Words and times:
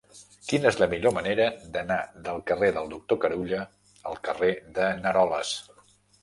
Quina 0.51 0.67
és 0.69 0.77
la 0.83 0.85
millor 0.93 1.11
manera 1.17 1.45
d'anar 1.75 1.97
del 2.29 2.41
carrer 2.53 2.71
del 2.79 2.89
Doctor 2.95 3.19
Carulla 3.27 3.61
al 4.13 4.19
carrer 4.31 4.51
de 4.81 4.89
n'Aroles? 5.05 5.55